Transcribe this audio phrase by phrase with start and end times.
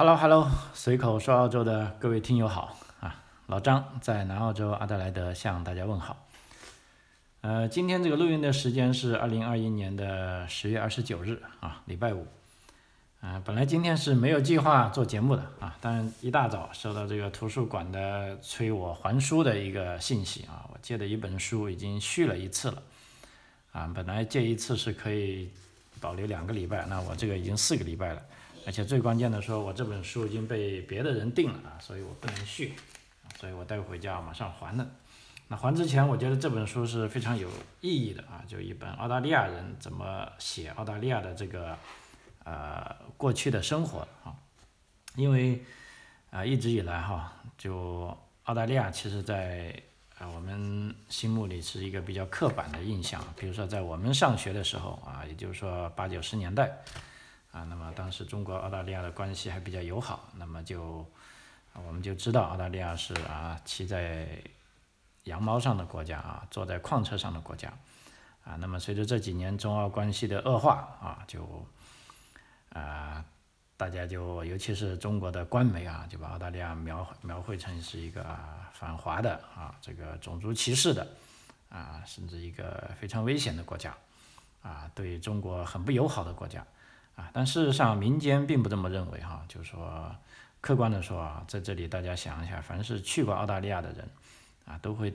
[0.00, 6.26] Hello Hello，随口说澳洲的各位听友好啊，老张在南澳洲阿德莱德向大家问好。
[7.42, 12.26] 呃，今天这个录音的时间是二零二一年的十月二十九日啊，礼拜五。
[13.20, 22.82] 啊，本来今天是没有计划做节目的啊，但一大早收到这个图书馆的催我还书的一个信息啊，我借的一本书已经续了一次了。
[23.72, 25.50] 啊，本来借一次是可以
[26.00, 28.22] 保留两个礼拜，那我这个已经四个礼拜了。
[28.66, 32.74] 而且最关键的说，我这本书已经被别的人订了啊，所以我不能续，
[33.38, 34.86] 所以我带回家马上还了。
[35.48, 37.48] 那还之前，我觉得这本书是非常有
[37.80, 41.76] 意义的啊，就一本澳大利亚人怎么写澳大利亚的这个
[42.44, 44.36] 呃过去的生活啊，
[45.16, 45.64] 因为
[46.30, 49.74] 啊一直以来哈，就澳大利亚其实在
[50.18, 56.70] 啊我们心目里是一个比较刻板的印象，比如说在我们上学的时候啊，也就是说八九十年代。
[57.52, 61.04] 啊，那么当时中国澳大利亚的关系还比较友好，那么就
[61.72, 64.28] 我们就知道澳大利亚是啊骑在
[65.24, 67.72] 羊毛上的国家啊，坐在矿车上的国家
[68.44, 68.54] 啊。
[68.60, 71.66] 那么随着这几年中澳关系的恶化啊，就
[72.68, 73.24] 啊
[73.76, 81.04] 大家就尤其是中国的官媒啊，就把澳大利亚描描绘成是一个啊反华的啊，这个种族歧视的
[81.68, 83.92] 啊，甚至一个非常危险的国家
[84.62, 86.64] 啊，对中国很不友好的国家。
[87.32, 90.14] 但事实上民间并不这么认为哈，就是说，
[90.60, 94.08] 客观的说啊，在这里大家想一下，凡是去过澳大利亚的人，
[94.66, 95.12] 啊，都会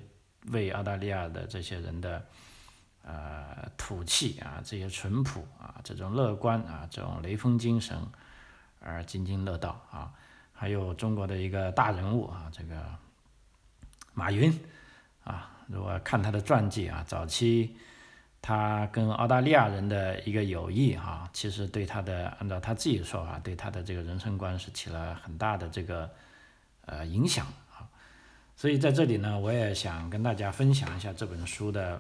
[0.51, 2.25] 为澳大利亚的这些人的
[3.03, 7.97] 呃土气啊，这些淳朴啊，这种乐观啊，这种雷锋精神
[8.79, 10.11] 而津津乐道啊。
[10.53, 12.83] 还有中国的一个大人物啊，这个
[14.13, 14.57] 马云
[15.23, 17.77] 啊，如果看他的传记啊，早期。
[18.47, 26.07] 他跟澳大利亚人的一个友谊，哈，其实对他的，按照他自己的说法，对他的这个人生观是起了很大的这个
[26.85, 27.89] 呃影响啊。
[28.55, 31.99] 所以在这里呢，我也想跟大家分享一下这本书的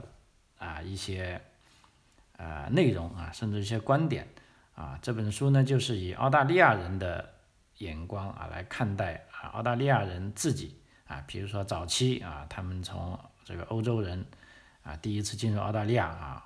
[0.59, 1.41] 啊一些
[2.37, 4.27] 呃内容啊，甚至一些观点
[4.75, 4.99] 啊。
[5.01, 7.27] 这本书呢，就是以澳大利亚人的
[7.79, 10.75] 眼光啊来看待啊澳大利亚人自己
[11.07, 14.23] 啊，比如说早期啊，他们从这个欧洲人。
[14.85, 16.45] 啊，第一次进入澳大利亚啊，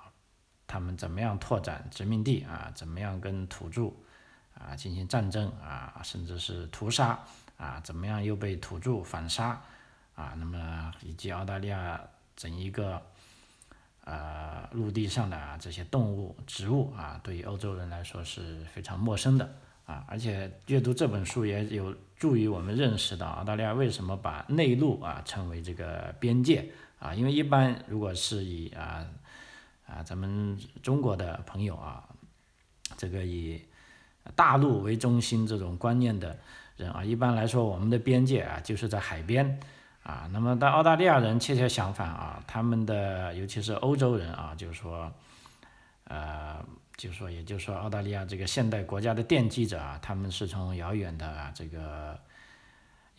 [0.66, 2.72] 他们怎么样拓展殖民地啊？
[2.74, 3.92] 怎么样跟土著
[4.54, 6.00] 啊进行战争啊？
[6.02, 7.18] 甚至是屠杀
[7.58, 7.78] 啊？
[7.84, 9.60] 怎么样又被土著反杀
[10.14, 10.32] 啊？
[10.38, 12.00] 那么以及澳大利亚
[12.34, 13.02] 整一个
[14.04, 20.02] 呃陆地上的这些动物、植物啊，对于欧洲人来说是非常陌生的啊。
[20.08, 26.72] 而且阅读这本书也有助于我们认识到澳大利亚为什么把内陆啊称为这个边界。
[27.00, 29.04] 啊，因为一般如果是以啊
[29.86, 32.04] 啊咱们中国的朋友啊，
[32.98, 33.60] 这个以
[34.36, 36.38] 大陆为中心这种观念的
[36.76, 39.58] 人啊，一般来说我们的边界啊就是在海边
[40.02, 40.28] 啊。
[40.30, 45.10] 那么但澳大利亚人恰恰相反啊，他们的尤其是欧洲人啊，就是说
[46.04, 46.62] 呃，
[46.98, 52.20] 就是说也就是说澳大利亚这个现代国家的奠基者啊，他们是从遥远的这个。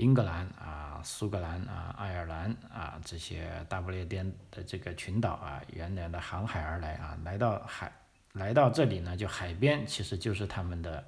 [0.02, 7.94] 英格兰啊，苏格兰啊，爱尔兰啊，这些大不列颠的这个群岛啊，远远的航海而来啊，来到海，
[8.34, 11.06] 来到这里呢，就海边其实就是他们的，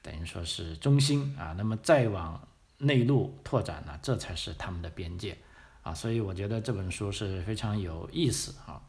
[0.00, 1.54] 等于说是中心啊。
[1.58, 2.48] 那么再往
[2.78, 5.36] 内陆拓展呢，这才是他们的边界
[5.82, 5.92] 啊。
[5.92, 8.80] 所以我觉得这本书是非常有意思啊，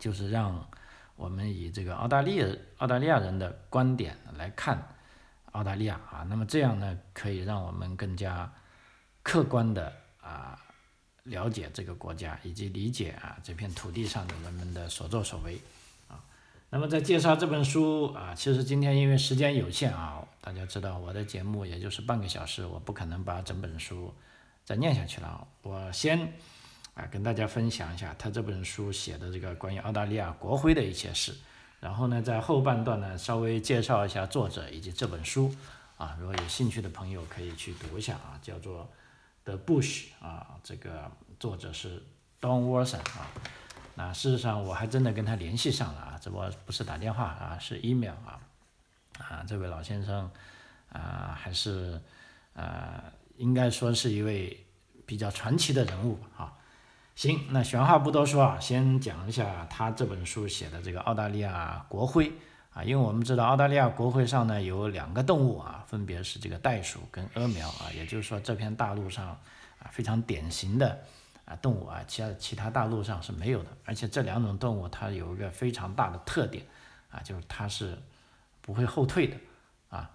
[0.00, 0.68] 就是让
[1.14, 2.46] 我们以这个澳大利亚
[2.78, 4.96] 澳大利亚人的观点来看。
[5.52, 8.52] 澳大利亚啊，那么这样呢，可以让我们更加
[9.22, 10.58] 客观的啊
[11.24, 15.60] 了解这个国家，以及理解啊这片土地上的人们的所作所为
[16.08, 16.20] 啊。
[16.70, 24.14] 那么在介绍这本书啊，其实今天因为时间有限啊，大家知道我的节目也就是半个小时，我不可能把整本书
[24.64, 25.46] 再念下去了。
[25.62, 26.32] 我先
[26.94, 31.34] 啊跟大家分享一下他这本书写的这个关于澳大利亚国徽的一些事。
[31.80, 35.54] 然后呢，在后半段呢，稍微介绍一下作者以及这本书，
[35.96, 38.82] 啊，如果有兴趣的朋友可以去读一下啊，叫做
[39.44, 42.02] 《The Bush》啊，这个作者是
[42.40, 43.30] Don Watson 啊。
[43.94, 48.40] 那事实上我还真的跟他联系上了啊，只不过不是打电话啊，是 email 啊。
[49.18, 50.30] 啊，这位老先生
[50.92, 52.00] 啊，还是
[52.54, 53.02] 呃，
[53.36, 54.64] 应该说是一位
[55.06, 56.57] 比较传奇的人物啊。
[57.18, 62.30] 行，那闲话不多说啊，先讲一下他这本书写的这个澳大利亚国徽。
[62.70, 70.96] 啊，因为我们知道澳大利亚国徽上呢有两个动物啊，分别是这个袋鼠跟鹅苗啊，也就是说这片大陆上啊非常典型的
[71.44, 76.64] 啊动物啊，其他其他大陆上是没有的，而且这两种动物它有一个非常大的特点
[77.10, 77.98] 啊，就是它是
[78.60, 79.36] 不会后退的。
[79.88, 80.08] 啊，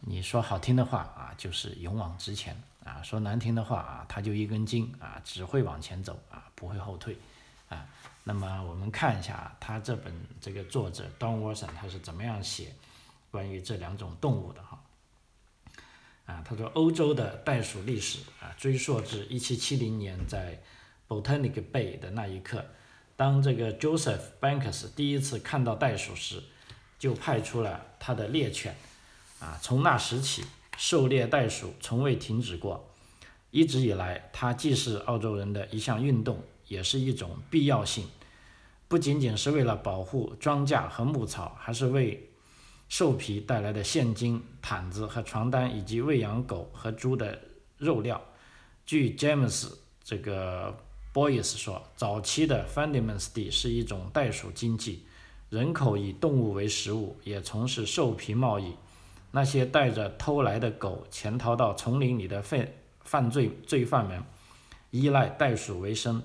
[0.00, 2.54] 你说好听的话啊，就是勇往直前。
[2.84, 7.16] 啊；说难听的话啊，它就一根筋啊，只会往前走啊，不会后退
[7.68, 7.86] 啊。
[8.24, 12.74] 那么我们看一下他这本这个作者 Don Watson 他是怎么样写
[13.30, 14.82] 关于这两种动物的哈。
[16.26, 20.60] 啊，他说欧洲的袋鼠历史啊，追溯至1770年在
[21.08, 22.64] Botanic Bay 的那一刻，
[23.16, 26.42] 当这个 Joseph Banks 第一次看到袋鼠时，
[26.98, 28.74] 就派出了他的猎犬。
[29.40, 30.44] 啊，从那时起，
[30.76, 32.88] 狩猎袋鼠从未停止过。
[33.50, 38.06] 一直以来，它既是澳洲人的一项运动，也是一种必要性。
[38.88, 42.30] 不仅仅是为了保护庄稼和牧草，还是为
[42.88, 47.38] 兽皮带来的现金、毯子和床单，以及喂养狗和猪的
[47.78, 48.20] 肉料。
[48.84, 49.70] 据 James
[50.02, 50.76] 这个
[51.12, 55.04] Boyce 说，早期的 f u n d a m e n t s 地是一种袋鼠经济，
[55.50, 58.74] 人口以动物为食物，也从事兽皮贸易。
[59.32, 62.68] 那些带着偷来的狗潜逃到丛林里的犯
[63.00, 64.22] 犯罪罪犯们，
[64.90, 66.22] 依赖袋鼠为生，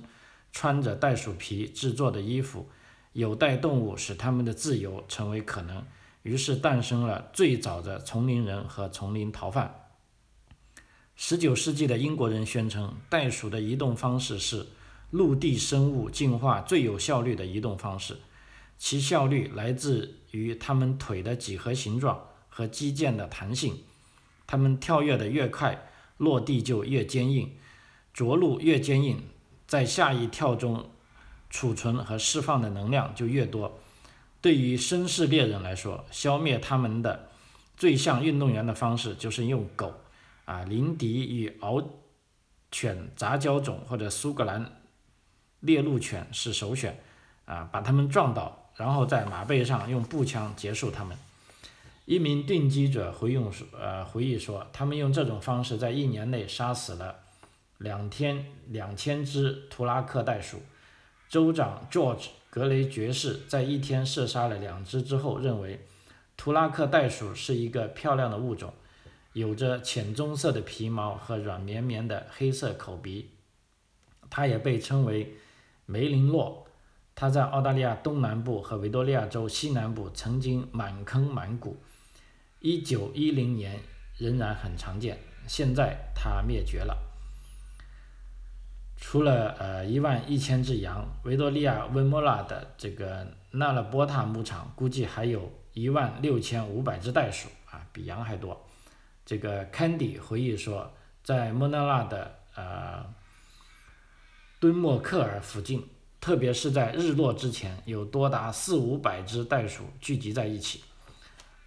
[0.51, 2.69] 穿着袋鼠皮制作的衣服。
[3.13, 5.83] 有袋动物使他们的自由成为可能，
[6.21, 9.87] 于是诞生了最早的丛林人和丛林逃犯。
[11.15, 14.67] 十九世纪的英国人宣称，袋鼠的移动方式是
[15.09, 18.17] 陆地生物进化最有效率的移动方式，
[18.77, 22.21] 其效率来自于它们腿的几何形状。
[22.57, 23.83] 和肌腱的弹性，
[24.47, 27.55] 它们跳跃的越快，落地就越坚硬，
[28.11, 29.21] 着陆越坚硬，
[29.67, 30.89] 在下一跳中
[31.51, 33.77] 储存和释放的能量就越多。
[34.41, 37.29] 对于绅士猎人来说，消灭他们的
[37.75, 39.93] 最像运动员的方式就是用狗，
[40.45, 41.85] 啊，林迪与獒
[42.71, 44.81] 犬杂交种或者苏格兰
[45.59, 46.99] 猎鹿犬是首选，
[47.45, 51.15] 啊，把它们撞倒，然后在马背上用步枪结束它们。
[52.07, 57.19] 一名定居者回应说：“呃，回忆说，他们用这种方式在一年内杀死了
[57.79, 60.61] 两天两千只图拉克袋鼠。
[61.27, 65.85] 州长 George 格雷爵士在一天射杀了两只之后，认为
[66.37, 68.73] 图拉克袋鼠是一个漂亮的物种，
[69.33, 73.31] 有着浅棕色的皮毛和软绵绵的黑色口鼻。
[74.29, 75.35] 它也被称为
[75.85, 76.65] 梅林洛。
[77.13, 81.75] 它在澳大利亚东南部和维多利亚州西南部曾经满坑满谷。”
[82.59, 83.79] 一九一零年
[84.17, 86.97] 仍然很常见，现在它灭绝了。
[88.99, 98.65] 除了呃一万一千只羊，维多利亚温莫拉的这个纳勒波塔牧场估计还有一万六千五百只袋鼠啊，比羊还多。
[99.23, 100.91] 这个 Candy 回忆说，
[101.23, 103.05] 在莫纳拉的呃
[104.59, 105.87] 敦莫克尔附近，
[106.19, 110.81] 特别是在日落之前，有多达四五百只袋鼠聚集在一起。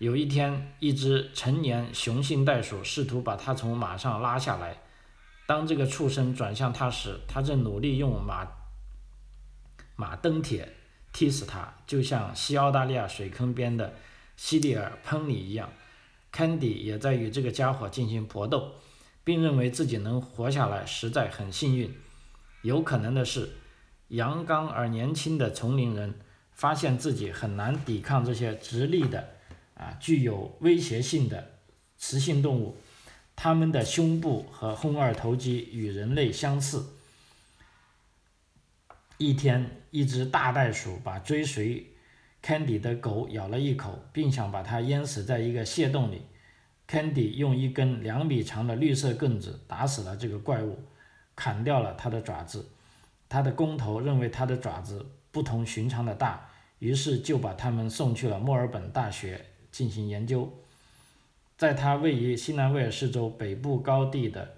[0.00, 4.78] 有一天，一只成年雄性袋鼠试图把它从马上拉下来。
[5.46, 8.48] 当这个畜生转向它时，它正努力用马
[9.96, 10.72] 马蹬铁
[11.12, 13.92] 踢死它，就像西澳大利亚水坑边的
[14.38, 15.70] 西里尔喷里一样。
[16.32, 18.76] Candy 也在与这个家伙进行搏斗，
[19.22, 21.94] 并认为自己能活下来实在很幸运。
[22.62, 23.50] 有可能的是，
[24.08, 26.18] 阳刚而年轻的丛林人
[26.52, 29.36] 发现自己很难抵抗这些直立的。
[29.80, 31.52] 啊，具有威胁性的
[31.96, 32.76] 雌性动物，
[33.34, 36.84] 它们的胸部和肱二头肌与人类相似。
[39.16, 41.86] 一天，一只大袋鼠把追随
[42.42, 46.22] Candy 的狗咬了一口，并想把它淹死在一个蟹洞里。
[46.86, 50.78] Candy 用一根两米长的绿色棍子打死了这个怪物，
[51.34, 52.68] 砍掉了它的爪子。
[53.30, 59.46] 他的工头认为它的爪子不同寻常的大，于是就把它们送去了墨尔本大学。
[59.70, 60.52] 进行研究，
[61.56, 64.56] 在他位于新南威尔士州北部高地的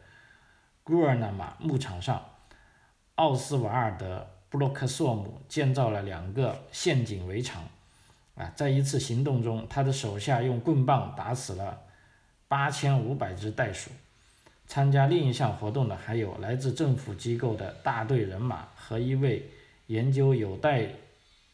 [0.83, 2.25] 古尔纳马牧场上，
[3.17, 7.63] 奥斯瓦尔德·布洛克索姆建造了两个陷阱围墙。
[8.35, 11.83] 啊，在一次行动中，他的手下用棍棒打死了
[12.49, 13.91] 八千五百只袋鼠。
[14.67, 19.51] 参加另一项活动的还有来自政府机构的大队人马和一位
[19.89, 20.89] 研究有袋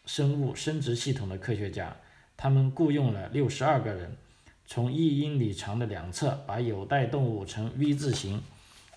[0.07, 1.97] 生物生殖系统的科学家。
[2.41, 4.17] 他们雇佣了六十二个人，
[4.65, 8.41] 从一英里长的两侧把有袋动物呈 V 字形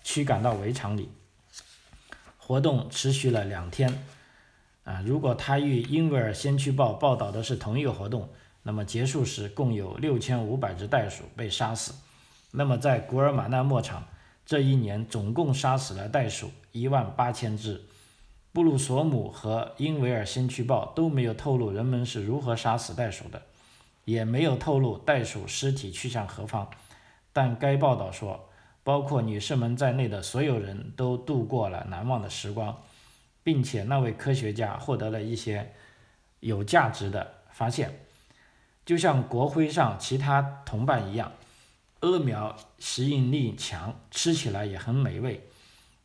[0.04, 1.08] 驱赶到围场里。
[2.38, 4.04] 活动持续了两天。
[4.84, 8.28] 啊，如果他与《英维尔先驱报》报道的是同一个活动，
[8.62, 11.94] 那么结束时共有六千五百只袋鼠被杀死。
[12.52, 14.06] 那么在古尔马纳牧场，
[14.46, 17.82] 这一年总共杀死了袋鼠一万八千只。
[18.52, 23.40] 布鲁索姆和英维尔先驱报都没有透露人们是如何杀死袋鼠的，
[24.04, 26.68] 也没有透露袋鼠尸体去向何方。
[27.32, 28.50] 但该报道说，
[28.84, 32.82] 包括女士们在内的所有人都度过了难忘的时光，
[33.42, 35.72] 并且那位科学家获得了一些
[36.40, 38.00] 有价值的发现，
[38.84, 41.32] 就像国徽上其他同伴一样。
[42.00, 45.48] 阿苗吸引力强，吃起来也很美味。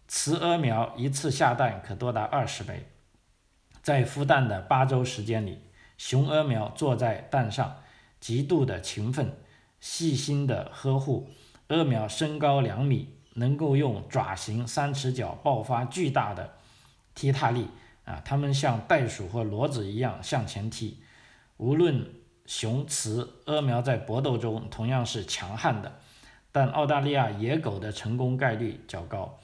[0.08, 2.88] 雌阿苗一次下蛋可多达二十枚。
[3.82, 5.60] 在孵蛋的八周时间里，
[5.98, 7.84] 雄阿苗坐在蛋上，
[8.20, 9.38] 极度的勤奋，
[9.80, 11.30] 细心的呵护。
[11.68, 16.54] 阿苗身高两米，能够用爪形三尺脚爆发巨大的
[17.14, 17.68] 踢踏力
[18.06, 18.22] 啊！
[18.24, 21.04] 它们像袋鼠或骡子一样向前踢。
[21.58, 22.10] 无论
[22.46, 26.00] 雄雌阿苗在搏斗中同样是强悍的，
[26.54, 29.38] 但澳大利亚野狗的成功概率较高。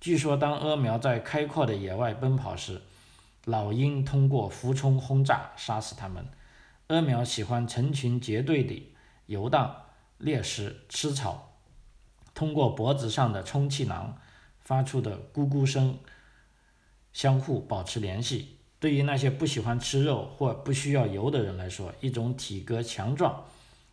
[0.00, 2.82] 据说，当阿苗在开阔的野外奔跑时，
[3.44, 6.24] 老鹰通过俯冲轰炸杀死它们。
[6.86, 8.94] 阿苗喜欢成群结队地
[9.26, 9.74] 游荡、
[10.16, 11.58] 猎食、吃草，
[12.32, 14.16] 通过脖子上的充气囊
[14.60, 15.98] 发出的咕咕声
[17.12, 18.58] 相互保持联系。
[18.78, 23.44] 对于那些不喜欢吃肉或不需要油的人来说，一种体格强壮、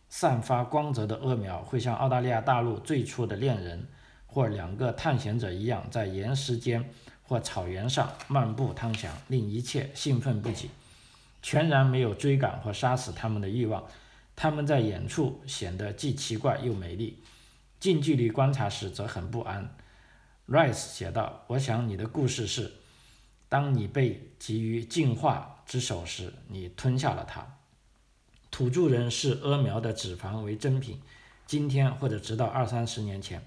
[0.08, 3.88] 散发光泽的阿苗会像澳大利亚大陆最初的恋人
[4.26, 6.90] 或两个探险者一样，在岩石间
[7.22, 10.70] 或草原上漫步汤翔，令一切兴奋不已，
[11.42, 13.84] 全然没有追赶或杀死他们的欲望。
[14.34, 17.22] 他们在远处显得既奇怪又美丽，
[17.80, 19.74] 近距离观察时则很不安。
[20.48, 22.72] Rice 写道：“我想你的故事是。”
[23.48, 27.46] 当你被给予进化之手时，你吞下了它。
[28.50, 31.00] 土著人视阿苗的脂肪为珍品。
[31.46, 33.40] 今天或者直到二三十年前，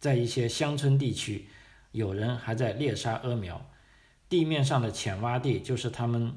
[0.00, 1.46] 在一些乡村地区，
[1.92, 3.64] 有人还在猎杀阿苗。
[4.30, 6.32] 地面上的浅洼地就是他们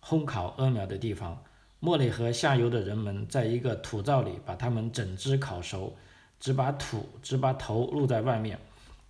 [0.00, 1.42] 烘烤阿苗的地方。
[1.80, 5.96] 莫雷河下游的人们在一个土灶里把它们整只烤熟，
[6.38, 8.60] 只把土只把头露在外面。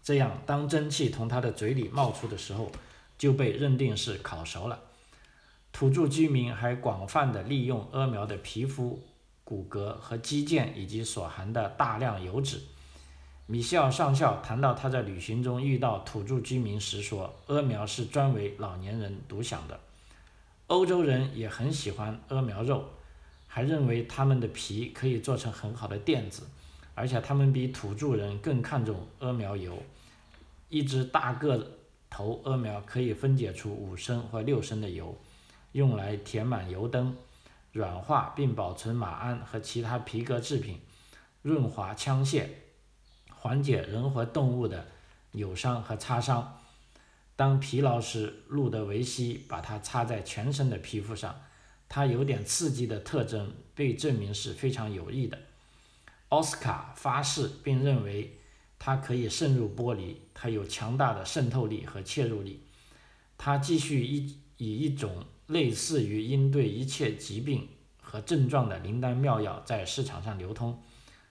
[0.02, 2.72] 这样，当蒸汽从它的嘴里冒出的时候，
[3.18, 4.80] 就被认定是烤熟了。
[5.72, 9.02] 土著居民还广泛地利用阿苗的皮肤、
[9.44, 12.60] 骨骼和肌腱以及所含的大量油脂。
[13.50, 19.80] 米歇尔上校谈到他在旅行中遇到土著居民时说：“阿苗是专为老年人独享的。
[20.68, 22.84] 欧洲人也很喜欢阿苗肉，
[23.48, 26.44] 还认为他们的皮可以做成很好的垫子，
[26.94, 29.76] 而且他们比土著人更看重阿苗油。
[30.68, 31.72] 一只大个。”
[32.08, 35.16] 头阿苗可以分解出五升或六升的油，
[35.70, 37.16] 用来填满油灯，
[37.72, 40.80] 软化并保存马鞍和其他皮革制品，
[41.42, 42.46] 润滑枪械，
[43.40, 44.86] 缓解人和动物的
[45.32, 46.60] 扭伤和擦伤。
[47.34, 51.40] 当疲劳时，路德维希把它擦在全身的皮肤上。
[51.88, 55.38] 它有点刺激的特征被证明是非常有益的。
[56.28, 58.36] 奥斯卡发誓并认为。
[58.82, 62.62] 它可以渗入玻璃，它有强大的渗透力和切入力。
[63.36, 67.68] 它继续以以一种类似于应对一切疾病
[68.00, 70.82] 和症状的灵丹妙药在市场上流通，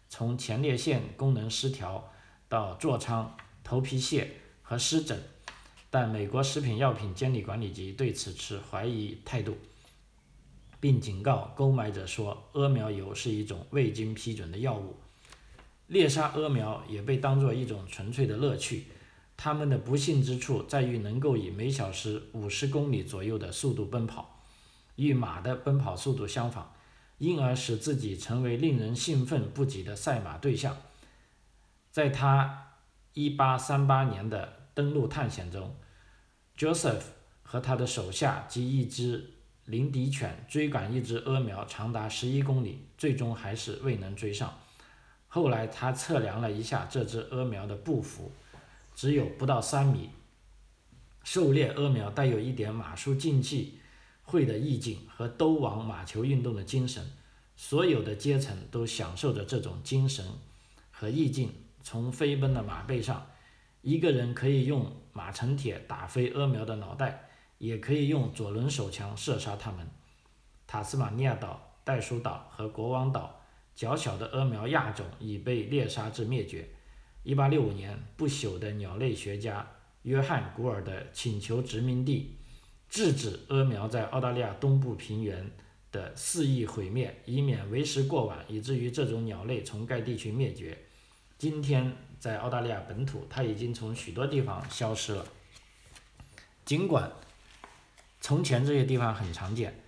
[0.10, 2.12] 从前列腺功能失调
[2.48, 5.22] 到痤疮、头皮屑和湿疹。
[5.92, 9.58] 但美国食品药品监理管理局对此持怀疑态度，
[10.80, 14.98] 并警告购买者说，阿苗油是一种未经批准的药物。
[15.88, 18.86] 猎杀阿苗也被当作一种纯粹的乐趣，
[19.36, 24.44] 他们的不幸之处在于能够以每小时五十公里左右的速度奔跑，
[24.96, 26.72] 与马的奔跑速度相仿，
[27.20, 30.76] 因而使自己成为令人兴奋不已的赛马对象。
[31.92, 32.74] 在他
[33.14, 35.76] 1838年的登陆探险中
[36.58, 37.02] ，Joseph
[37.44, 39.34] 和他的手下及一只
[39.66, 44.58] 林迪犬追赶一只阿苗长达十一公里，最终还是未能追上。
[45.28, 48.32] 后来他测量了一下这只阿苗的步幅，
[48.96, 50.10] 只有不到三米。
[51.24, 53.79] 狩猎阿苗带有一点马术竞技
[54.30, 57.04] 会的意境和兜网马球运动的精神，
[57.56, 60.24] 所有的阶层都享受着这种精神
[60.92, 61.52] 和意境。
[61.82, 63.26] 从飞奔的马背上，
[63.82, 69.90] 一个人可以用马成铁打飞阿苗的脑袋，也可以用左轮手枪射杀它们。
[70.68, 73.36] 塔斯马尼亚岛、袋鼠岛和国王岛。
[73.76, 76.68] 较小的阿苗亚种已被猎杀至灭绝。
[77.24, 79.66] 1865年，不朽的鸟类学家
[80.02, 82.39] 约翰·古尔的请求殖民地
[82.90, 85.50] 制止阿苗在澳大利亚东部平原
[85.92, 90.78] 的肆意毁灭，以免为时过晚，以至于这种鸟类从该地区灭绝。
[91.38, 95.26] 今天，在澳大利亚本土，它已经从许多地方消失了。
[96.66, 97.12] 尽管
[98.20, 99.82] 从前这些地方很常见。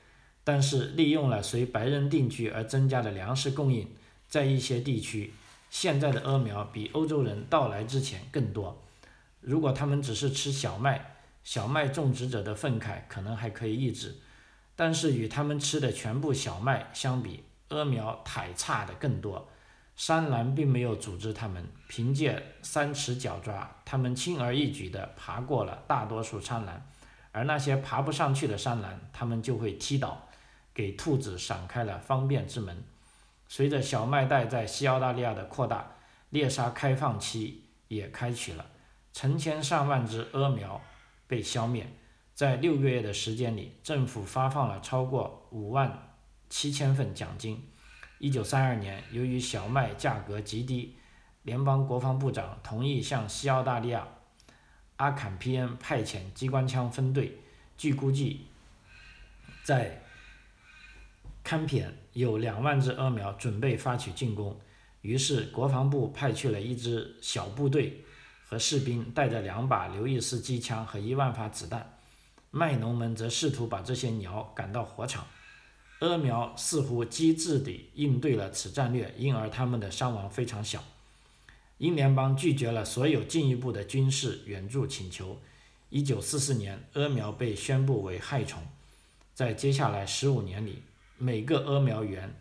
[0.44, 3.88] 但是利用了随白人定居而增加的粮食供应，
[4.28, 5.34] 在一些地区，
[5.70, 8.82] 现在的鹅苗比欧洲人到来之前更多。
[9.40, 11.11] 如果他们只是吃小麦，
[11.44, 14.16] 小麦种植者的愤慨可能还可以抑制，
[14.76, 19.50] 但是与他们吃的全部小麦相比，阿苗太差的更多。
[19.96, 26.88] 山岚并没有组织他们，凭借三尺脚爪，他们轻而易举地爬过了大多数山岚，
[27.32, 30.28] 而那些爬不上去的山岚，他们就会踢倒，
[30.74, 32.84] 给兔子闪开了方便之门。
[33.48, 35.96] 随着小麦带在西澳大利亚的扩大，
[36.30, 38.66] 猎杀开放期也开启了，
[39.14, 40.82] 成千上万只阿苗
[41.32, 41.88] 被消灭。
[42.34, 46.18] 在六个月的时间里，政府发放了超过五万
[46.50, 47.64] 七千份奖金。
[48.20, 50.98] 一九三二年，由于小麦价格极低，
[51.44, 54.06] 联邦国防部长同意向西澳大利亚
[54.98, 57.40] 阿坎皮恩派遣机关枪分队。
[57.78, 58.48] 据估计，
[59.64, 60.04] 在
[61.46, 64.60] 堪皮恩有两万只鹅苗准备发起进攻。
[65.00, 68.04] 于是，国防部派去了一支小部队
[68.52, 71.98] 和士兵，带着两把刘易斯机枪和一万发子弹。
[72.50, 75.26] 麦农们则试图把这些鸟赶到火场。
[76.00, 80.84] 阿苗似乎机智地应对了此战略，因而他们的伤亡非常小。
[81.78, 85.40] 英联邦拒绝了所有进一步的军事援助请求。
[85.92, 88.62] 1944年，阿苗被宣布为害虫。
[89.34, 90.84] 在接下来15年里，
[91.18, 92.36] 每个阿苗园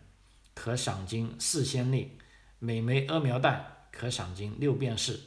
[0.53, 2.11] 可赏金四先令，
[2.59, 5.17] 每枚阿苗蛋可赏金六便士。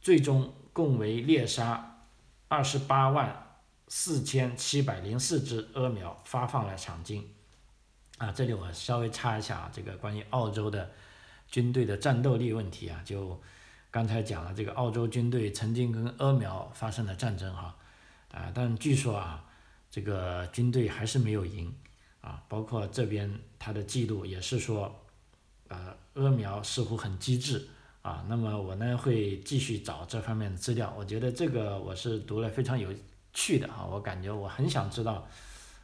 [0.00, 2.04] 最终，共为猎杀
[2.48, 7.34] 28万4704只鹅苗发放了赏金。
[8.18, 10.90] 啊，这里我稍微插一下啊，这个关于澳洲的
[11.48, 13.40] 军队的战斗力问题啊，就
[13.90, 17.76] 刚才讲了，这个澳洲军队曾经跟鹅苗发生了战争哈，
[18.32, 19.44] 啊，但据说啊，
[19.90, 21.72] 这个军队还是没有赢
[22.20, 25.04] 啊，包括这边他的记录也是说，
[25.68, 27.68] 呃，鹅苗似乎很机智
[28.02, 32.92] 啊，那么我呢会继续找这方面的资料，我觉得这个我是读了非常有
[33.32, 35.26] 趣的啊，我感觉我很想知道。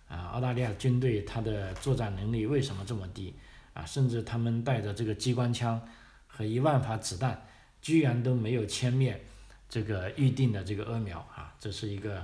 [0.06, 3.34] 啊，澳大利亚军队它的作战能力为什么这么低？
[3.72, 5.80] 啊，甚至他们带着这个机关枪
[6.26, 7.42] 和一万发子弹，
[7.80, 9.24] 居然都没有歼灭
[9.68, 12.22] 这个预定的这个鹅苗啊，这是一个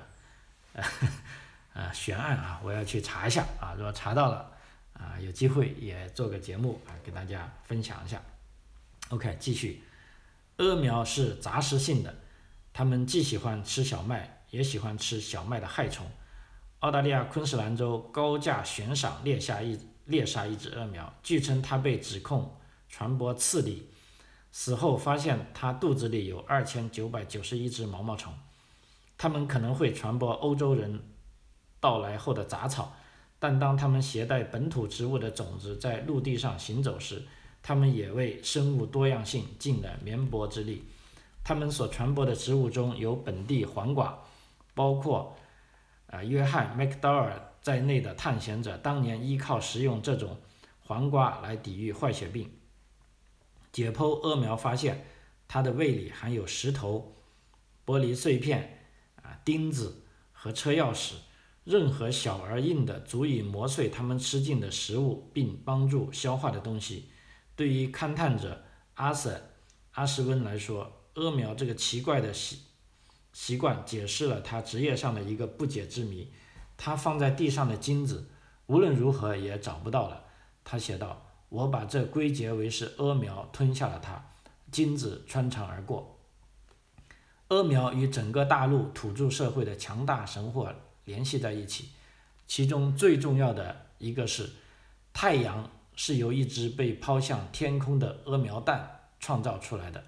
[1.72, 4.52] 呃悬案啊，我要去查一下啊，如果查到了
[4.92, 8.22] 啊，有机会也做个节目啊，给大家分享一下。
[9.10, 9.82] OK，继续，
[10.58, 12.14] 鹅苗是杂食性的，
[12.72, 16.06] 它们既喜欢吃小麦，也喜欢吃小麦的害虫。
[16.78, 22.56] 澳大利亚昆士兰州高价悬赏猎杀一猎杀一只鹅苗，据称他被指控
[22.88, 23.90] 传播刺梨，
[24.52, 28.32] 死后发现他肚子里有二千九百九十一只毛毛虫，
[29.18, 31.02] 它们可能会传播欧洲人
[31.80, 32.96] 到来后的杂草，
[33.40, 37.26] 但当它们携带本土植物的种子在陆地上行走时，
[37.62, 40.84] 他们也为生物多样性尽了绵薄之力。
[41.42, 44.18] 他们所传播的植物中有本地黄瓜，
[44.74, 45.36] 包括。
[46.12, 50.36] 啊，约翰·麦克道尔在内的探险者当年依靠食用这种
[50.80, 52.50] 黄瓜来抵御坏血病。
[53.70, 55.06] 解剖鹅苗发现，
[55.46, 57.14] 它的胃里含有石头、
[57.86, 58.88] 玻璃碎片、
[59.22, 61.12] 啊钉子和车钥匙，
[61.62, 67.09] 任何小而硬的、足以磨碎它们吃进的食物并帮助消化的东西。
[67.60, 68.62] 对于勘探者
[68.94, 69.34] 阿瑟·
[69.92, 72.60] 阿什温来说，阿苗这个奇怪的习
[73.34, 76.32] 习惯解释了他职业上的一个不解之谜：
[76.78, 78.30] 他放在地上的金子，
[78.64, 80.24] 无论如何也找不到了。
[80.64, 84.24] 他写道：“我把这归结为是阿苗吞下了它，
[84.72, 86.18] 金子穿肠而过。”
[87.48, 91.90] 阿苗与整个大陆土著社会的强大神话联系在一起，
[92.46, 94.48] 其中最重要的一个是，
[95.12, 100.04] 太阳是由一只被抛向天空的鹅苗蛋创造出来的。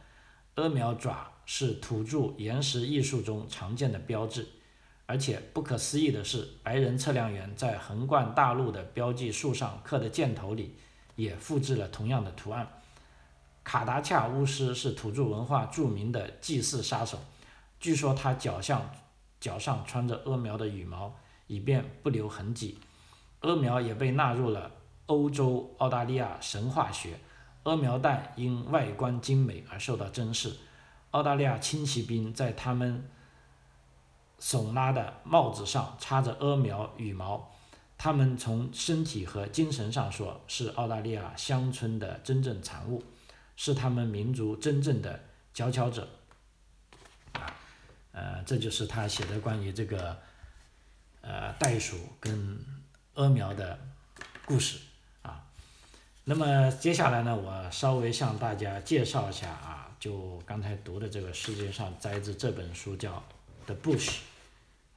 [0.57, 1.29] 鹅苗爪。
[1.45, 4.47] 是土著岩石艺术中常见的标志，
[5.07, 10.77] 而且不可思议的是，白人测量员在横贯大陆的标记树上刻的箭头里，
[11.17, 12.81] 也复制了同样的图案。
[13.65, 17.19] 卡达恰巫师是土著文化著名的祭祀杀手，
[17.81, 18.95] 据说他脚上
[19.41, 21.13] 脚上穿着鹅苗的羽毛，
[21.49, 22.79] 以便不留痕迹。
[23.41, 24.71] 鹅苗也被纳入了
[25.13, 27.21] 欧洲澳大利亚神话学，
[27.65, 30.57] 鹅苗蛋因外观精美而受到珍视。
[31.11, 33.07] 澳大利亚轻骑兵在他们
[34.41, 37.51] 耸拉的帽子上插着鹅苗羽毛，
[37.99, 43.05] 他们从身体和精神上说是澳大利亚乡村的真正产物，
[43.55, 45.21] 是他们民族真正的
[45.53, 46.09] 佼佼者。
[47.35, 47.55] 啊，
[48.13, 50.17] 呃，这就是他写的关于这个
[51.21, 52.59] 呃袋鼠跟
[53.17, 53.79] 鹅苗的
[54.47, 54.79] 故事。
[56.25, 63.17] 那么接下来呢，我稍微向大家介绍一下啊，就刚才读的这个世界上摘自这本书叫
[63.67, 64.19] 《The Bush》，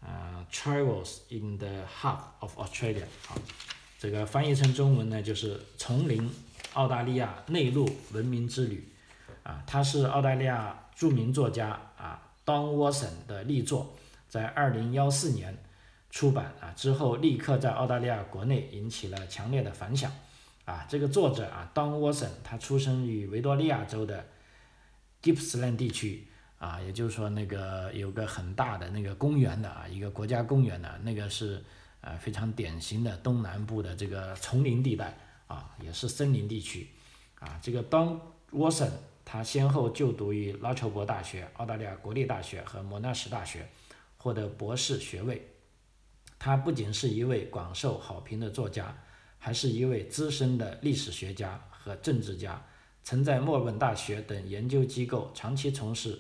[0.06, 1.68] 啊，Travels in the
[2.00, 3.34] Heart of Australia，啊，
[3.98, 6.30] 这个翻译成中文呢就是《丛林
[6.74, 8.88] 澳大利亚内陆文明之旅》，
[9.50, 13.96] 啊，它是澳大利亚著名作家啊 Don Watson 的力作，
[14.30, 15.58] 在二零幺四年
[16.12, 20.12] 出版啊之后，立刻在澳大利亚国内引起了强烈的反响。
[20.66, 24.26] 啊，这个作者啊，Don Watson，他出生于维多利亚州的
[25.22, 31.64] Gippsland 地区，啊，也就是说那个有个很大的那个公园的啊，一个国家公园的那个是
[32.02, 36.90] 呃非常典型的东南部的这个丛林地带啊，也是森林地区，
[37.40, 38.20] 啊，这个 Don
[38.52, 38.90] Watson
[39.24, 43.70] 他先后就读于拉筹伯大学、澳大利亚国立大学和莫纳什大学，
[44.18, 45.48] 获得博士学位。
[46.40, 48.98] 他不仅是一位广受好评的作家。
[49.46, 52.60] 还是一位资深的历史学家和政治家，
[53.04, 56.20] 曾在墨尔本大学等研究机构长期从事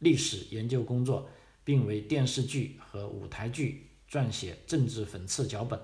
[0.00, 1.26] 历史研究工作，
[1.64, 5.80] 并为电视剧和舞台剧撰写政治讽刺脚本。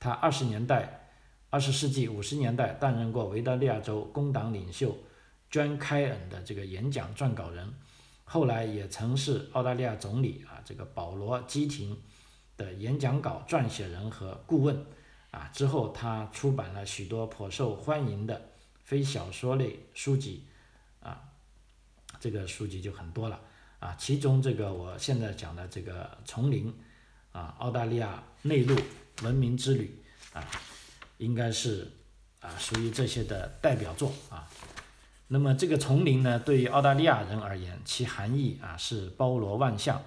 [0.00, 1.12] 他二十年代、
[1.50, 4.98] 二十世纪五十年代担任过维多利亚州工党领袖
[5.52, 7.72] John k 恩的这个演讲撰稿人，
[8.24, 11.96] 后来也曾是澳大利亚总理啊这个保罗基廷
[12.56, 14.84] 的演讲稿撰写人和顾问。
[15.34, 18.40] 啊，之后他出版了许多颇受欢迎的
[18.84, 20.46] 非小说类书籍，
[21.00, 21.20] 啊，
[22.20, 23.40] 这个书籍就很多了，
[23.80, 26.72] 啊，其中这个我现在讲的这个丛林，
[27.32, 28.76] 啊，澳大利亚内陆
[29.24, 30.00] 文明之旅，
[30.32, 30.46] 啊，
[31.18, 31.90] 应该是
[32.38, 34.48] 啊属于这些的代表作啊。
[35.26, 40.00] 那么这个丛林呢，对于澳大利亚人而言，其含义啊是包罗万象，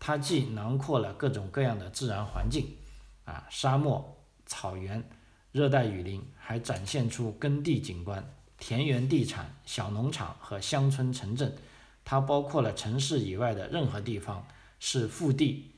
[0.00, 2.76] 它既囊括了各种各样的自然环境，
[3.24, 4.18] 啊，沙漠。
[4.52, 5.02] 草原、
[5.50, 8.22] 热带雨林，还展现出耕地景观、
[8.58, 11.56] 田园地产、小农场和乡村城镇。
[12.04, 14.46] 它包括了城市以外的任何地方，
[14.78, 15.70] 是腹地、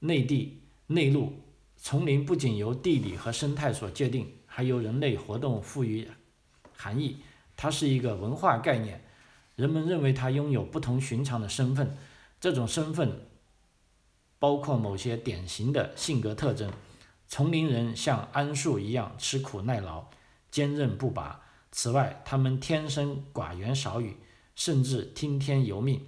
[0.00, 1.32] 内地、内陆。
[1.78, 6.06] 丛林不仅由地理和生态所界定，还由人类活动赋予
[6.76, 7.22] 含义。
[7.56, 9.02] 它是一个文化概念，
[9.56, 11.96] 人们认为它拥有不同寻常的身份。
[12.38, 13.26] 这种身份
[14.38, 16.70] 包括某些典型的性格特征。
[17.30, 20.06] 丛林人像桉树一样吃苦耐劳、
[20.50, 21.42] 坚韧不拔。
[21.70, 24.16] 此外，他们天生寡言少语，
[24.56, 26.04] 甚至听天由命。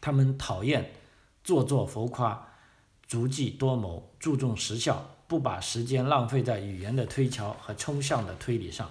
[0.00, 0.90] 他们讨厌
[1.44, 2.48] 做作浮夸、
[3.06, 8.90] 足迹多谋，注重实效，不把时间浪费在语言的推敲和抽象的推理上。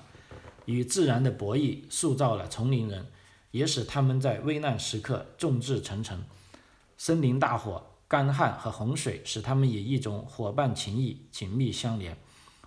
[0.64, 3.08] 与自然的博弈塑造了丛林人，
[3.52, 6.24] 也使他们在危难时刻众志成城。
[6.98, 7.88] 森林大火。
[8.14, 12.16] 干旱和洪水使他们以一种伙伴情谊紧密相连。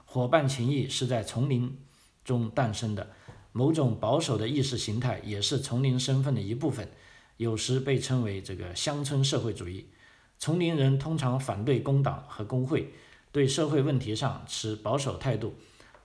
[0.04, 1.78] 伙伴情谊是在丛林
[2.24, 3.10] 中诞生的，
[3.52, 6.88] 某种保守的意识形态也是丛林身份的一部分，
[7.36, 9.88] 有时被称为这个乡村社会主义。
[10.36, 12.92] 丛林人通常反对工党和工会，
[13.30, 15.54] 对社会问题上持保守态度，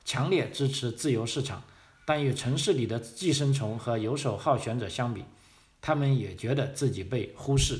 [0.05, 1.63] 强烈支持自由市场。
[2.05, 5.23] 但与城市里的寄生虫和游手好闲者相比，
[5.81, 7.79] 他们也觉得自己被忽视。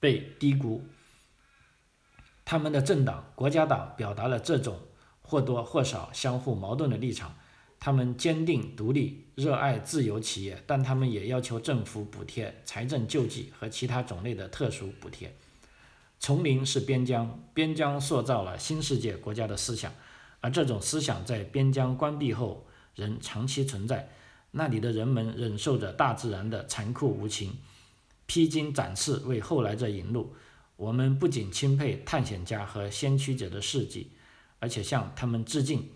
[0.00, 0.84] 被低估，
[2.44, 4.78] 他们的政党国家党表达了这种
[5.22, 7.34] 或多或少相互矛盾的立场。
[7.80, 15.32] 他们坚定独立，热爱自由企业，但他们也要求政府补贴财政救济和其他种类的特殊补贴。
[16.18, 19.94] 丛林是边疆，边疆塑造了新世界国家的思想，
[20.40, 24.10] 而这种思想在边疆关闭后仍长期存在。
[24.50, 27.58] 那里的人们忍受着大自然的残酷无情。
[28.28, 30.34] 披荆斩棘为后来者引路，
[30.76, 34.12] 我们不仅钦佩探险家和先驱者的事迹，
[34.58, 35.88] 而且向他们致敬。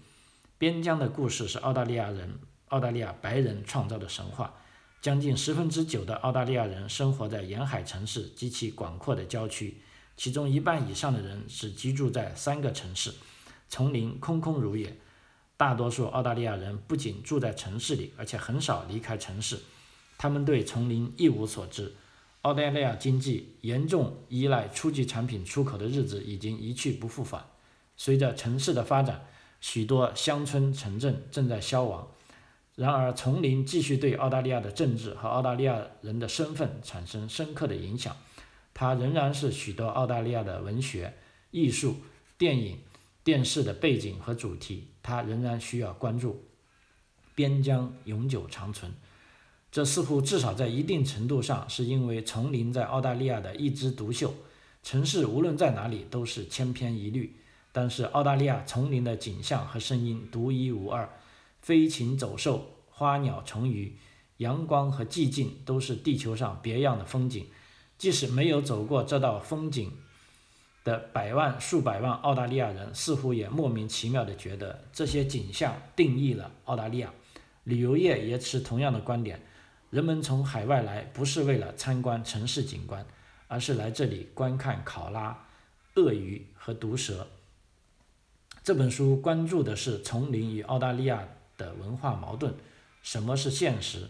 [0.57, 4.55] 边疆的故事是澳大利亚人、澳大利亚白人创造的神话。
[5.03, 9.83] 将近十分之九的澳大利亚人生活在沿海城市及其广阔的郊区，
[10.17, 13.13] 其中一半以上的人只居住在三个城市。
[13.69, 14.97] 丛林空空如也，
[15.59, 19.59] 大多数澳大利亚人不仅住在城市里，而且很少离开城市。
[20.17, 21.93] 他们对丛林一无所知。
[22.43, 27.47] 澳大利亚经济严重依赖初级产品出口的日子已经一去不复返。
[27.97, 29.25] 随着城市的发展，
[29.61, 32.09] 许多乡村城镇正在消亡。
[32.75, 38.17] 然而，丛林继续对澳大利亚的政治和澳大利亚人的身份产生深刻的影响。
[38.75, 41.15] 它仍然是许多澳大利亚的文学、
[41.51, 41.97] 艺术、
[42.39, 42.81] 电影、
[43.23, 44.89] 电视的背景和主题。
[45.03, 46.49] 它仍然需要关注。
[47.35, 48.93] 边疆永久长存。
[49.73, 54.35] 这似乎至少在一定程度上是因为丛林在澳大利亚的一枝独秀，
[54.83, 57.35] 城市无论在哪里都是千篇一律。
[57.73, 61.09] 但是澳大利亚丛林的景象和声音独一无二，
[61.63, 63.97] 飞禽走兽、花鸟虫鱼、
[64.37, 67.47] 阳光和寂静，都是地球上别样的风景。
[67.97, 69.91] 即使没有走过这道风景
[70.85, 77.11] 的百万、数百万澳大利亚人，似乎也莫名其妙地觉得这些景象定义了澳大利亚。
[77.65, 79.41] 旅游业也持同样的观点：
[79.93, 83.05] 人们从海外来，不是为了参观城市景观，
[83.47, 85.47] 而是来这里观看考拉、
[85.97, 87.29] 鳄鱼和毒蛇。
[88.65, 91.29] 这本书关注的是丛林与澳大利亚
[91.59, 92.55] 的文化矛盾。
[93.03, 94.09] 什么是现实？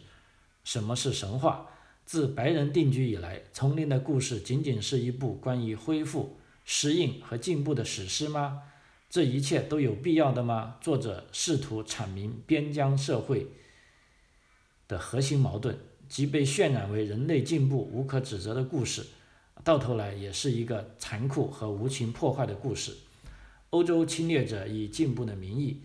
[0.62, 1.66] 什么是神话？
[2.06, 8.62] 自白人定居以来，丛林的故事仅仅是一部关于恢复、适应和进步的史诗吗？
[9.10, 10.76] 这一切都有必要的吗？
[10.80, 13.48] 作者试图阐明边疆社会
[14.92, 15.74] 的核心矛盾，
[16.06, 19.06] 即被渲染为人类进步无可指责的故事，
[19.64, 22.94] 到头来也是一个残酷和无情破坏的故事。
[23.70, 25.80] 欧洲侵略者以进步的名义，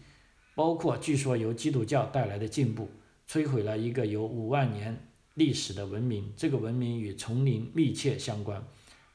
[0.55, 2.89] 包括据说由基督教带来的进步，
[3.29, 6.33] 摧毁了一个有五万年历史的文明。
[6.35, 8.61] 这个文明与丛林密切相关，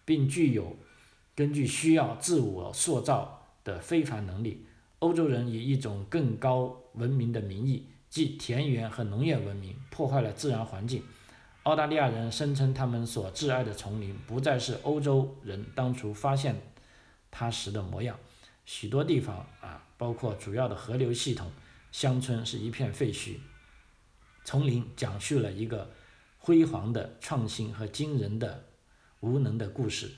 [0.06, 0.74] 并具有
[1.34, 4.64] 根据需要自我塑造的非凡能力。
[5.00, 11.02] 欧洲人以一种更高文明的名义，即田园和农业文明，破坏了自然环境。
[11.62, 16.54] 澳大利亚人声称，他们所挚爱的丛林不再是欧洲人当初发现
[17.30, 18.18] 它时的模样。
[18.66, 21.50] 许多地方啊，包括主要的河流系统，
[21.90, 23.36] 乡村是一片废墟。
[24.44, 25.90] 丛林讲述了一个
[26.36, 28.66] 辉煌的创新和惊人的
[29.20, 30.10] 无能的故事，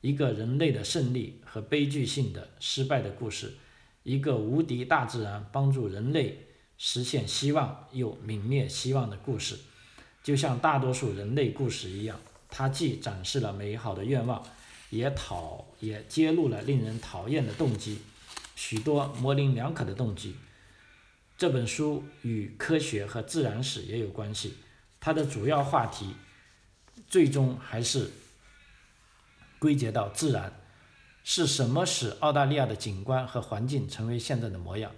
[0.00, 3.54] 一个人类的胜利和悲剧性的失败的故事，
[4.02, 6.47] 一个无敌大自然帮助人类
[6.78, 9.58] 实现希望又泯灭希望的故事。
[10.22, 14.42] 就像大多数人类故事一样，它既展示了美好的愿望。
[14.90, 17.98] 也讨也揭露了令人讨厌的动机，
[18.56, 20.34] 许多模棱两可的动机。
[21.36, 24.54] 这本书与科学和自然史也有关系，
[24.98, 26.14] 它的主要话题
[27.06, 28.10] 最终还是
[29.58, 30.58] 归结到自然。
[31.22, 34.90] 是什么使澳大利亚的景观和环境成为现在的模样？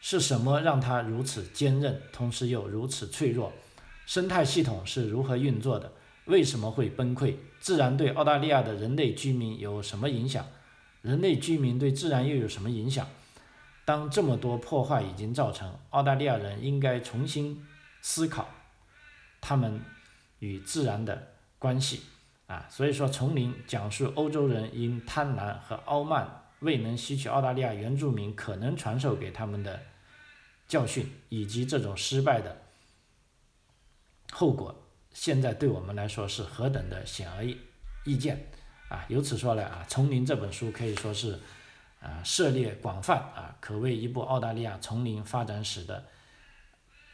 [0.00, 3.52] 是什么让它如此坚韧，同时又如此脆弱？
[4.06, 5.92] 生态系统是如何运作的？
[6.26, 7.34] 为什么会崩溃？
[7.58, 10.46] 自然对澳大利亚的人类居民有什么影响？
[11.02, 13.06] 人类居民对自然又有什么影响？
[13.84, 17.64] 当这么多破坏已经造成，澳大利亚人应该重新
[18.02, 18.48] 思考
[19.40, 19.80] 他们
[20.40, 21.28] 与自然的
[21.58, 22.02] 关系
[22.48, 22.66] 啊！
[22.68, 29.82] 所以说，丛林讲述欧洲人因贪婪和傲慢未能吸取澳大利亚原住民可能传授给他们的
[30.66, 32.62] 教训，以及这种失败的
[34.32, 34.82] 后果。
[35.12, 37.44] 现在对我们来说是何等的显而
[38.04, 38.48] 易见
[38.90, 39.04] 啊！
[39.08, 41.40] 由此说来啊，《丛林》这本书可以说是
[42.00, 46.04] 啊涉猎广泛啊，可谓一部澳大利亚丛林发展史的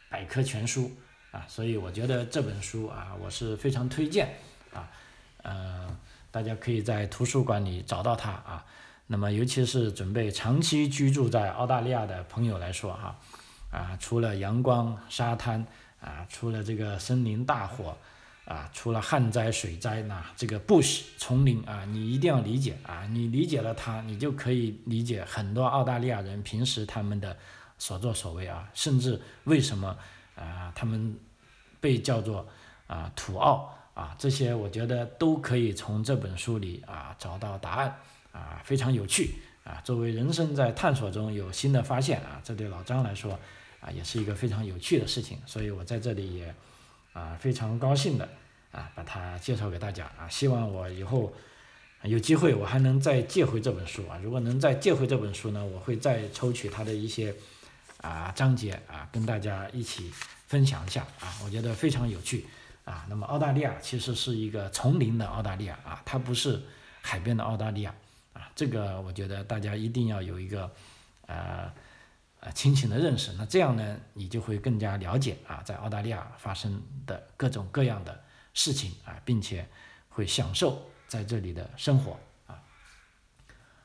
[0.09, 0.91] 百科全书
[1.31, 1.45] 啊。
[1.47, 4.35] 所以我觉得这本书啊，我是非常推荐
[4.73, 4.91] 啊，
[5.43, 5.97] 嗯，
[6.29, 8.65] 大家可以在图书馆里找到它啊。
[9.07, 13.15] 那么，尤其是准备长期居住在澳大利亚的朋友来说哈，
[13.71, 15.65] 啊，除了阳光、沙滩。
[16.03, 17.95] 啊，除了这个森林大火，
[18.43, 27.37] 啊，除了旱灾、水灾，那这个 bush 丛林啊，你一定要理解啊，你理解了它，你就可以理解很多澳大利亚人平时他们的
[27.77, 29.97] 所作所为啊，甚至为什么
[30.35, 31.17] 啊他们
[31.79, 32.45] 被叫做
[32.87, 37.95] 啊土澳啊，这些我觉得都可以从这本书里啊找到答案
[38.33, 43.39] 啊，非常有趣啊，作为人生在探索中有新的发现啊，这对老张来说。
[43.85, 46.55] 啊，也是一个非常有趣的事情，所以我在这里也
[47.11, 48.29] 啊非常高兴的
[48.71, 51.33] 啊把它介绍给大家啊，希望我以后
[52.03, 57.35] 有机会我还能再借回这本书啊，如果能再借回这本书呢，我会再抽取它的一些
[57.97, 60.09] 啊章节啊跟大家一起
[60.47, 62.45] 分享一下啊，我觉得非常有趣
[62.85, 63.05] 啊。
[63.09, 66.61] 那么澳大利亚其实是一个丛林的澳大利亚啊，它不是
[67.01, 67.93] 海边的澳大利亚
[68.33, 70.71] 啊，这个我觉得大家一定要有一个
[71.27, 71.71] 呃。
[72.45, 78.21] 啊，清醒的认识，那这样呢，你就会更加了解啊，在澳大利亚发生的各种各样的
[78.53, 79.65] 事情啊，并且
[80.09, 82.61] 会享受在这里的生活啊。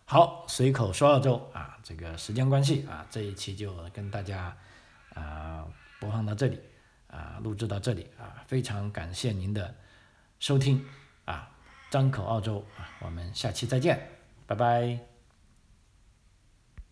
[0.07, 4.57] 好，随口说澳洲啊，这个时间关系啊，这一期就跟大家
[5.15, 5.65] 啊
[6.01, 6.59] 播放到这里
[7.07, 9.73] 啊，录制到这里啊，非常感谢您的
[10.41, 10.85] 收听
[11.27, 11.49] 啊，
[11.91, 14.18] 张口澳洲啊，我们下期再见，
[14.49, 15.18] 拜拜。